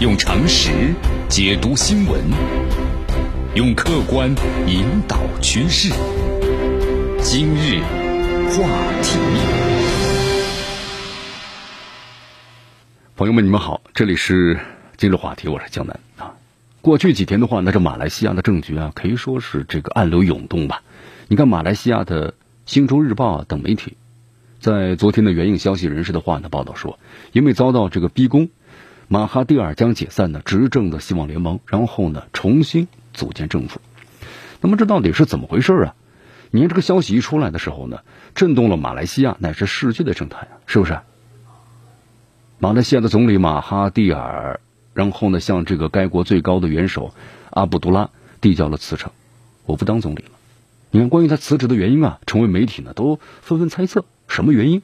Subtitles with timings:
[0.00, 0.94] 用常识
[1.28, 2.22] 解读新闻，
[3.56, 4.32] 用客观
[4.68, 5.92] 引导趋势。
[7.20, 7.80] 今日
[8.52, 8.68] 话
[9.02, 9.18] 题，
[13.16, 14.60] 朋友们，你们好，这里是
[14.96, 16.32] 今日话题，我是江南啊。
[16.80, 20.84] 过去几天的话，那这马来西亚的政局啊，可以说是这个暗流涌动吧。
[21.26, 22.30] 你看，马来西亚的
[22.66, 23.96] 《星洲日报》啊等媒体，
[24.60, 27.00] 在昨天的援引消息人士的话呢，报道说，
[27.32, 28.48] 因为遭到这个逼宫。
[29.10, 33.80] 马哈蒂尔将解散呢执政的希望联盟，然后呢重新组建政府。
[34.60, 35.94] 那么这到底是怎么回事啊？
[36.50, 38.00] 您这个消息一出来的时候呢，
[38.34, 40.98] 震动了马来西亚乃至世界的政坛，是不是？
[42.58, 44.60] 马来西亚的总理马哈蒂尔，
[44.92, 47.14] 然后呢向这个该国最高的元首
[47.48, 48.10] 阿卜杜拉
[48.42, 49.10] 递交了辞呈，
[49.64, 50.32] 我不当总理了。
[50.90, 54.82] 你看关于他辞职的原因啊，成为媒体呢都纷纷猜测什么原因。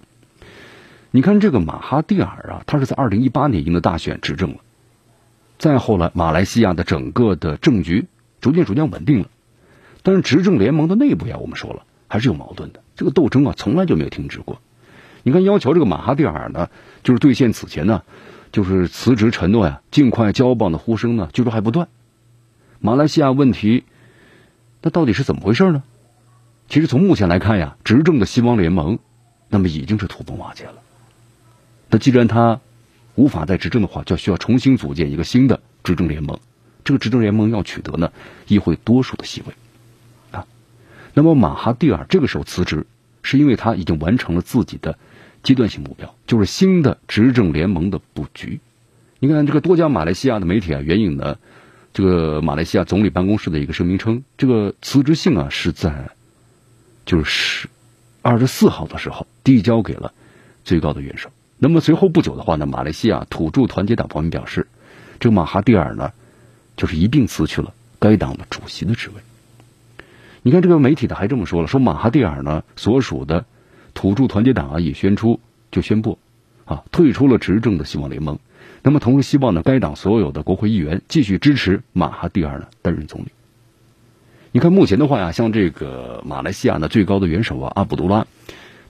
[1.16, 4.56] 你看这个马哈蒂尔啊，他是在二零一八年赢得大选执政了，
[5.58, 8.08] 再后来马来西亚的整个的政局
[8.40, 9.28] 逐渐逐渐稳定了，
[10.02, 14.60] 但是执政联盟的内部呀，我们说了还是有矛盾的，这个斗争啊从来就没有停止过。
[15.22, 16.68] 你看要求这个马哈蒂尔呢，
[17.04, 18.02] 就是兑现此前呢，
[18.50, 21.86] 就是辞职承诺呀，尽快交棒的呼声呢，据说还不断。
[22.80, 23.84] 马来西亚问题，
[24.82, 25.84] 那到底是怎么回事呢？
[26.68, 28.98] 其实从目前来看呀，执政的希望联盟，
[29.48, 30.74] 那么已经是土崩瓦解了。
[31.94, 32.60] 那既然他
[33.14, 36.40] 无法再执政的话，就需要重新组建一个新的执政联盟。
[36.82, 38.10] 这个执政联盟要取得呢
[38.48, 39.54] 议会多数的席位
[40.32, 40.44] 啊。
[41.12, 42.88] 那么马哈蒂尔这个时候辞职，
[43.22, 44.98] 是因为他已经完成了自己的
[45.44, 48.58] 阶段性目标，就是新的执政联盟的布局。
[49.20, 51.38] 你看这个多家马来西亚的媒体啊，援引呢
[51.92, 56.10] 这个马来西亚总理办公室的一个声明称，这个辞职信啊是在
[57.06, 57.68] 就是
[58.20, 60.12] 二十四号的时候递交给了
[60.64, 61.30] 最高的元首。
[61.58, 64.66] 那么随后不久的话呢，马来西亚土著团结党方面表示，
[65.20, 66.12] 这个马哈蒂尔呢，
[66.76, 69.22] 就是一并辞去了该党的主席的职位。
[70.42, 73.46] 你看这个媒体的还这么说了，说马哈蒂尔呢所属的
[73.94, 76.18] 土著团结党啊也宣出就宣布
[76.66, 78.38] 啊退出了执政的希望联盟。
[78.82, 83.28] 那么同时希望呢该党所有的国会议员继续支持马哈蒂尔呢担任总理。
[84.52, 88.26] 你看目前的话呀，像这个马来西亚呢最高的元首啊阿卜杜拉，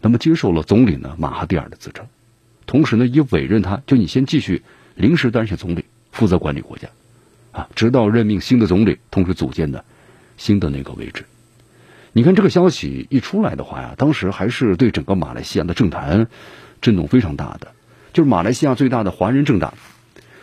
[0.00, 2.04] 那么接受了总理呢马哈蒂尔的辞呈。
[2.66, 4.62] 同时呢，也委任他，就你先继续
[4.94, 6.88] 临时担任总理，负责管理国家，
[7.52, 9.84] 啊，直到任命新的总理，同时组建的
[10.36, 11.26] 新的那个位置。
[12.12, 16.28] 你看这个消息一出来的话呀，当时还是对整个马来西亚的政坛
[16.80, 17.72] 震动非常大的。
[18.12, 19.74] 就是马来西亚最大的华人政党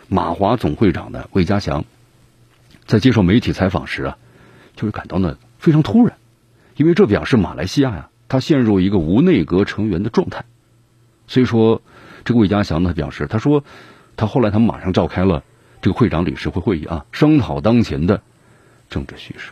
[0.06, 1.84] 马华总会长呢魏家祥，
[2.86, 4.18] 在接受媒体采访时啊，
[4.76, 6.16] 就是感到呢非常突然，
[6.76, 10.44] 因为这表示马来西亚呀，他陷入一个无内阁成员的状态，
[11.26, 11.82] 所以说。
[12.24, 13.64] 这个魏家祥呢表示，他说，
[14.16, 15.42] 他后来他们马上召开了
[15.80, 18.22] 这个会长理事会会议啊，商讨当前的
[18.88, 19.50] 政治局势。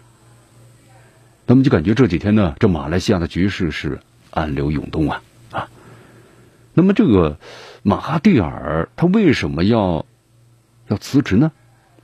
[1.47, 4.01] 那么就感觉这几天呢，这马来西亚的局势是
[4.31, 5.69] 暗流涌动啊啊。
[6.75, 7.39] 那么这个
[7.83, 10.07] 马哈蒂尔他为什么要
[10.87, 11.51] 要辞职呢？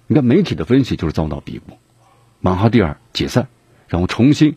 [0.08, 1.78] 你看媒体的分析就是遭到逼迫，
[2.40, 3.46] 马哈蒂尔解散，
[3.86, 4.56] 然后重新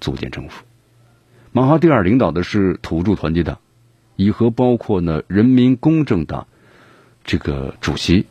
[0.00, 0.64] 组建政府。
[1.52, 3.58] 马哈蒂尔领导的是土著团结党。
[4.16, 6.46] 以和包括呢人民公正党
[7.24, 8.26] 这个主席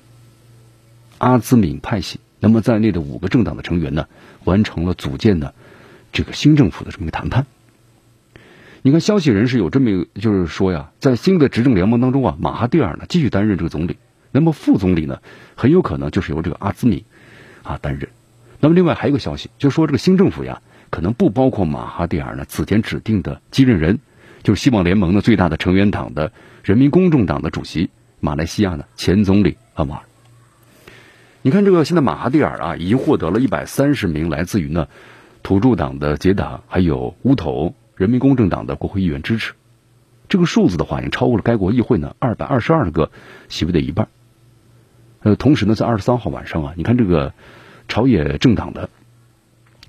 [1.18, 4.08] 阿兹敏派系，那么在内的五个政党的成员呢，
[4.44, 5.54] 完成了组建的
[6.12, 7.46] 这个新政府的这么一个谈判。
[8.82, 13.98] 你看，消息人士有这么一个，就是说呀，在新的执政联盟当中啊，马哈蒂尔呢继续担任这个总理，
[14.32, 15.20] 那么副总理呢
[15.56, 17.06] 很有可能就是由这个阿兹敏
[17.64, 18.10] 啊担任。
[18.60, 24.00] 那么另外还有一个消息，就说这个新政府呀，可能不包括马哈蒂尔呢此前指定的继任人。
[24.44, 26.32] 就是希望联盟的最大的成员党的
[26.64, 27.90] 人民公众党的主席
[28.20, 30.04] 马来西亚的前总理阿马尔。
[31.42, 34.88] 你看这个现在马哈蒂尔啊，已经获得了一百三十名来自于呢
[35.42, 39.54] 土著党的结党，还有乌头人民公正党的国会议员支持。
[40.30, 43.12] 这个数字的话，已经超过了该国议会呢二百二十二个
[43.50, 44.08] 席位的一半。
[45.22, 47.34] 呃，同时呢，在二十三号晚上啊，你看这个
[47.88, 48.90] 朝野政党的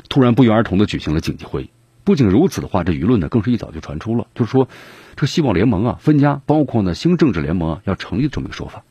[0.08, 1.70] 突然不约而同的举行了紧急会议。
[2.04, 4.68] 不仅如此的话，这舆论呢更是一早就传出了，就是说，
[5.16, 8.84] 这希望联盟啊分家，包括呢新政治联盟啊要成立的这么一个说法。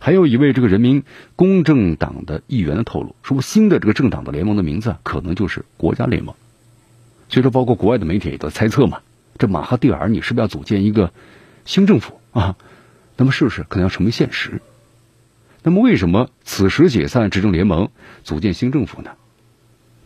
[0.00, 1.04] 还有一位这个人民
[1.36, 6.34] 公正党的议员的透露，说新的这个政党的联盟的名字可能就是国家联盟。
[7.28, 9.00] 所以说，包括国外的媒体也都猜测嘛，
[9.38, 11.12] 这马哈蒂尔你是不是要组建一个
[11.64, 12.56] 新政府啊？
[13.16, 14.60] 那么是不是可能要成为现实？
[15.62, 17.90] 那么为什么此时解散执政联盟，
[18.24, 19.10] 组建新政府呢？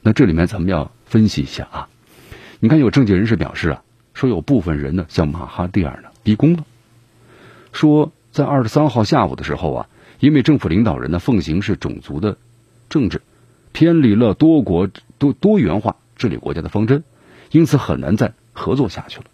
[0.02, 1.88] 那这里面咱们要分析一下啊。
[2.64, 3.82] 你看，有政界人士表示啊，
[4.14, 6.64] 说有部分人呢向马哈蒂尔呢逼宫了，
[7.72, 9.88] 说在二十三号下午的时候啊，
[10.18, 12.38] 因为政府领导人呢奉行是种族的
[12.88, 13.20] 政治，
[13.72, 14.88] 偏离了多国
[15.18, 17.04] 多多元化治理国家的方针，
[17.50, 19.26] 因此很难再合作下去了。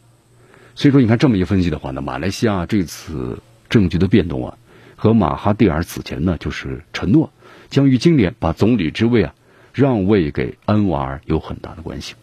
[0.75, 3.39] 所以说，你看这么一分析的话呢，马来西亚这次
[3.69, 4.59] 政局的变动啊，
[4.97, 7.33] 和马哈蒂尔此前呢就是承诺
[7.69, 9.35] 将于今年把总理之位啊
[9.73, 12.17] 让位给安瓦尔有很大的关系。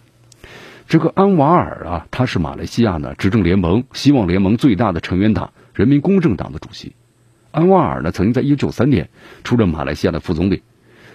[0.87, 6.93] 这个安瓦尔啊，他是马来西亚呢执政联盟希望联盟最大的成员党人民公正党的主席。
[7.51, 9.09] 安瓦尔呢曾经在一九九三年
[9.43, 10.63] 出任马来西亚的副总理，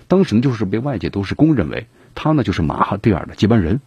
[0.09, 3.81] 当时呢就是被外界都是公认为他呢就是马哈蒂尔的接班人。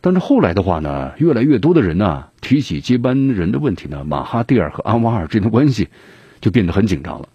[0.00, 5.88] 但是后来的话呢，越来越多的人呢提起接班人的问题呢，马哈蒂尔和安瓦尔之间的关系
[6.40, 7.28] 就变得很紧张了，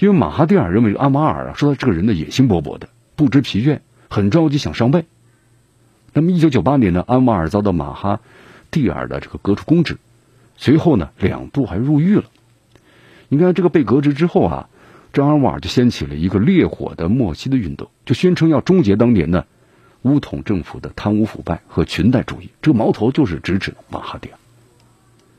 [0.00, 3.78] 因为马哈蒂尔认为安瓦尔啊说他这个人呢野心勃勃的，不知疲倦，
[4.10, 5.04] 很着急想上位。
[6.18, 8.18] 那么，一九九八年呢，安瓦尔遭到马哈
[8.72, 9.98] 蒂尔的这个革除公职，
[10.56, 12.24] 随后呢，两度还入狱了。
[13.28, 14.68] 你看，这个被革职之后啊，
[15.12, 19.46] 这安瓦尔就掀起了一个烈火的莫西的运动，就宣称要终结当年的
[20.02, 22.50] 乌统政府的贪污腐败和裙带主义。
[22.62, 24.38] 这个矛头就是直指马哈蒂尔。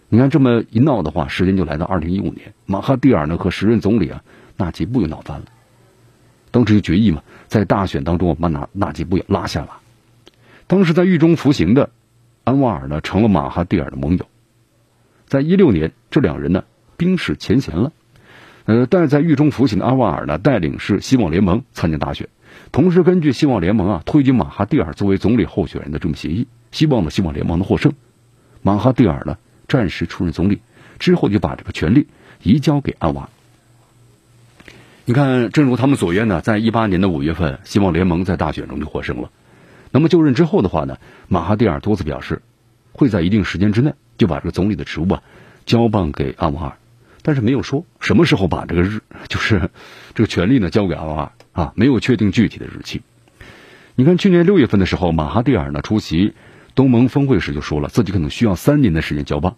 [0.07, 4.23] 你看，这么一闹的话，时间就来到二零一五年，马哈蒂尔呢和时任总理啊
[4.55, 5.47] 纳吉布又闹翻了，
[6.51, 9.71] 当时就决议嘛，在大选当中把纳纳吉布也拉下马。
[10.69, 11.89] 当时在狱中服刑的
[12.43, 14.27] 安瓦尔呢，成了马哈蒂尔的盟友。
[15.25, 16.63] 在一六年，这两人呢
[16.95, 17.91] 冰释前嫌了。
[18.65, 22.29] 呃，但是在狱中服刑的安瓦尔呢，带领是希望联盟参加大选，
[22.71, 27.93] 同时根据希望联盟啊推举马哈蒂尔作为总理候选人的这么协议，希望呢希望联盟的获胜。
[28.61, 30.59] 马哈蒂尔呢暂时出任总理，
[30.99, 32.05] 之后就把这个权力
[32.43, 33.27] 移交给安瓦。
[35.05, 39.31] 你看，正如他们所愿呢，在一八年的五月份，希望联盟在大选中就获胜了。
[39.91, 40.97] 那么就任之后的话呢，
[41.27, 42.41] 马哈蒂尔多次表示，
[42.91, 45.23] 会在一定时间之内就把这个总理的职务啊
[45.65, 46.77] 交棒给阿瓦尔，
[47.23, 49.71] 但是没有说什么时候把这个日就是
[50.13, 53.01] 这个权力呢交给阿瓦尔啊，没有确定具体的日期。
[53.95, 56.33] 你看去年六月份的时候，马哈蒂尔呢出席
[56.75, 59.55] 东盟峰会时就说了自己可能需要三年的时间交棒。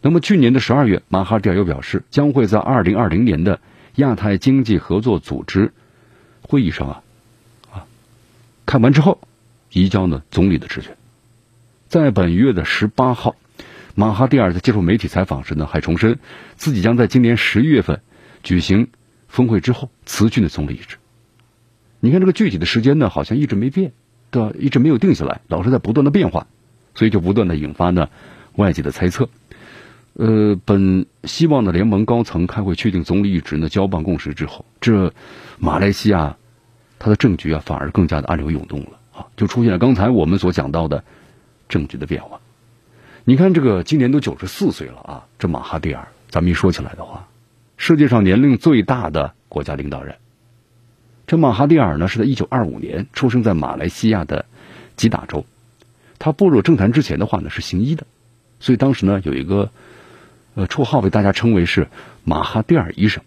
[0.00, 3.60] 那么去年的十二月，马哈蒂尔又表示将会在二零二零年的
[3.96, 5.72] 亚太经济合作组织
[6.42, 7.02] 会议上啊
[7.72, 7.84] 啊
[8.64, 9.18] 看完之后。
[9.72, 10.96] 移交呢总理的职权，
[11.88, 13.36] 在本月的十八号，
[13.94, 16.18] 马哈蒂尔在接受媒体采访时呢，还重申
[16.56, 18.00] 自己将在今年十一月份
[18.42, 18.88] 举行
[19.28, 20.96] 峰会之后辞去的总理一职。
[22.00, 23.92] 你看这个具体的时间呢，好像一直没变，
[24.30, 24.52] 对吧？
[24.58, 26.46] 一直没有定下来，老是在不断的变化，
[26.94, 28.08] 所以就不断的引发呢
[28.56, 29.28] 外界的猜测。
[30.14, 35.12] 呃，本希望的联盟高层开会确定总理一职呢交棒共识之后，这
[35.58, 36.36] 马来西亚
[36.98, 38.99] 它的政局啊反而更加的暗流涌动了。
[39.36, 41.04] 就出现了刚才我们所讲到的
[41.68, 42.40] 政局的变化。
[43.24, 47.28] 你看，这个今年都九十四岁了啊，这马哈蒂尔，咱们一说起来的话，
[47.76, 50.16] 世界上年龄最大的国家领导人。
[51.26, 54.46] 这马哈蒂尔呢，是在一九二五年出生在马来西亚的
[54.96, 55.44] 吉打州。
[56.18, 58.06] 他步入政坛之前的话呢，是行医的，
[58.58, 59.70] 所以当时呢有一个
[60.54, 61.88] 呃绰号被大家称为是
[62.24, 63.22] 马哈蒂尔医生。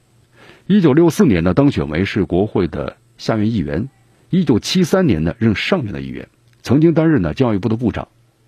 [0.66, 3.90] 一九六四年呢，当选为是国会的下院议员。
[4.34, 6.28] 一九七三年呢，任上院的议员，
[6.64, 8.08] 曾经担任呢教育部的部长、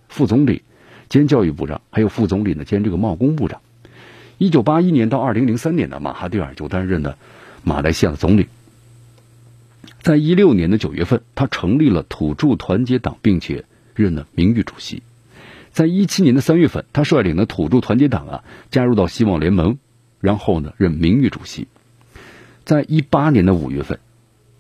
[0.09, 0.63] 副总理
[1.09, 3.61] 兼教育部长，还有副总理呢兼这个贸工部长。
[4.39, 7.19] 一九八一年到二零零三年呢，马哈蒂尔就担任了
[7.63, 8.48] 马来西亚的总理。
[10.01, 15.03] 在一六年的九月份，他成立了土著团结党，并且任了名誉主席。
[15.71, 19.77] 在一七年的三月份，他率领的土著团结党啊加入到希望联盟，
[20.19, 21.67] 然后呢任名誉主席。
[22.63, 24.00] 在一八年的五月份。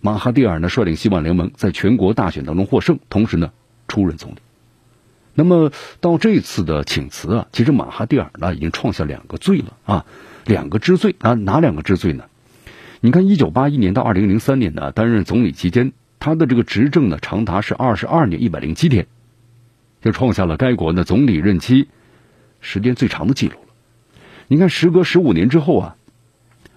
[0.05, 3.49] 马哈蒂尔呢率领希望联盟在全国大选当中获胜，同时呢
[3.87, 4.35] 出任总理。
[5.33, 10.05] 那么到这次的请辞啊，其实马哈蒂尔呢已经创下两个罪了啊，
[10.45, 12.25] 两个之罪啊，哪两个之罪呢？
[12.99, 19.07] 你看，一九八一年到二零零三年呢担任总理期间，他的这个执政呢长达是二十二年一百零七天，
[20.03, 21.87] 就创下了该国的总理任期
[22.61, 23.73] 时间最长的记录了。
[24.49, 25.95] 你看，时隔十五年之后啊，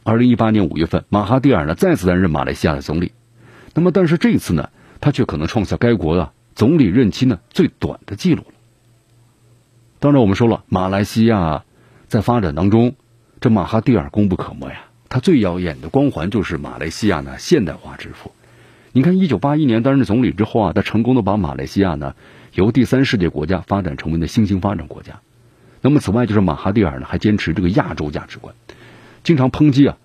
[0.03, 3.13] 二零一八年五月份，马哈蒂尔呢再次担任马来西亚的总理。
[3.79, 4.71] 那么，但是这次呢，
[5.01, 8.55] 他却可能创下该国的总理任期呢最短的记录了。
[10.01, 11.63] 当然，我们说了，马来西亚
[12.09, 12.97] 在发展当中，
[13.41, 14.87] 这马哈蒂尔功不可没呀。
[15.09, 18.33] 他最耀眼的光环就是马来西亚呢现代化之父。
[18.91, 22.17] 你看，一九八一年担任总理之后啊，他成功的把马来西亚呢
[22.55, 25.21] 由第三世界国家发展成为了新兴发展国家。
[25.83, 28.57] 那么，此外就是马哈蒂尔呢还坚持这个亚洲价值观，
[29.23, 29.97] 经常抨击啊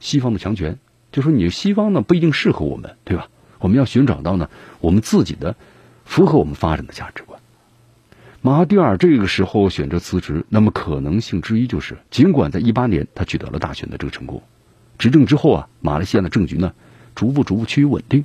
[0.00, 0.80] 西方的强权。
[1.12, 3.28] 就说你西方呢不一定适合我们，对吧？
[3.58, 4.48] 我们要寻找到呢
[4.80, 5.54] 我们自己的
[6.04, 7.40] 符合我们发展的价值观。
[8.42, 14.42] 马哈蒂尔这个时候选择辞职，那么可能性之一就是，尽管在一八年他取得了大选的这个成功，
[14.96, 16.72] 执政之后啊，马来西亚的政局呢，
[17.14, 18.24] 逐步逐步趋于稳定。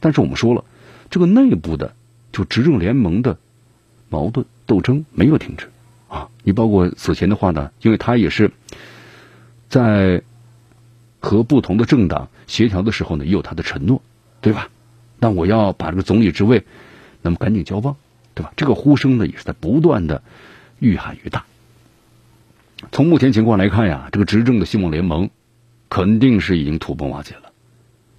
[0.00, 0.62] 但是我们说了，
[1.08, 1.94] 这个内部的
[2.30, 3.38] 就执政联盟的
[4.10, 5.70] 矛盾斗争没有停止
[6.08, 6.28] 啊。
[6.42, 8.50] 你包括此前的话呢，因为他也是
[9.70, 10.22] 在
[11.24, 14.02] 和不同的政党协调的时候呢，也有他的承诺，
[14.42, 14.68] 对吧？
[15.18, 16.64] 那我要把这个总理职位，
[17.22, 17.96] 那么赶紧交棒，
[18.34, 18.52] 对吧？
[18.56, 20.22] 这个呼声呢，也是在不断的
[20.78, 21.46] 愈喊愈大。
[22.92, 25.30] 从目前情况来看呀，这个执政的希望联盟
[25.88, 27.52] 肯定是已经土崩瓦解了。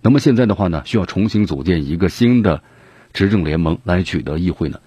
[0.02, 2.64] 那么现在的话呢，需要重新组建一个新的
[3.14, 4.80] 执政联盟来取得议会呢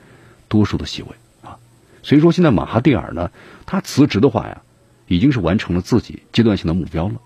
[0.49, 1.09] 多数的席位
[1.43, 1.59] 啊。
[2.03, 3.31] 所以说，现在马哈蒂尔呢，
[3.65, 4.63] 他辞职的话呀，
[5.07, 7.21] 已经是完成了自己阶段性的目标了，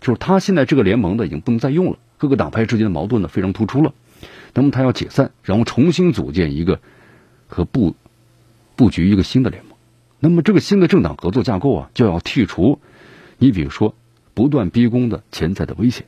[0.00, 3.92] 就是他现在这个联盟呢已经不能再用了，各个党派之间的矛盾呢非常突出了。
[4.54, 6.80] 那么他要解散，然后重新组建一个
[7.46, 7.94] 和布
[8.76, 9.74] 布局一个新的联盟。
[10.20, 12.80] 那么这个新的政党合作架构啊，就要剔除
[13.38, 13.94] 你比如说
[14.34, 16.06] 不断逼宫的潜在的危险。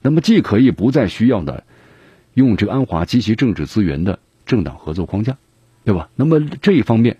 [0.00, 1.64] 那么既可以不再需要的
[2.32, 5.36] 用这个安华及其政治资源的政党合作框架，
[5.84, 6.08] 对吧？
[6.14, 7.18] 那么这一方面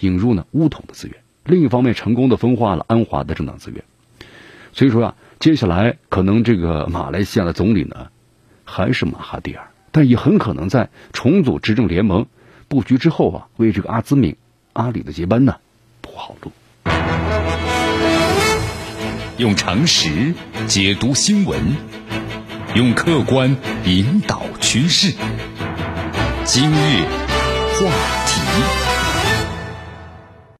[0.00, 3.82] 引入呢乌统的资源，另一方面成功的分化了安华的政党资源。
[4.72, 8.08] 所以说啊，接下来可能这个马来西亚的总理呢
[8.64, 12.26] 还是马哈蒂尔，但也很可能在重组执政联盟
[12.68, 14.36] 布局之后啊，为这个阿兹敏。
[14.74, 15.56] 阿里的接班呢，
[16.00, 16.50] 铺好路。
[19.36, 20.32] 用常识
[20.66, 21.60] 解读新闻，
[22.74, 25.12] 用客观引导趋势。
[26.44, 27.04] 今日
[27.76, 28.21] 话。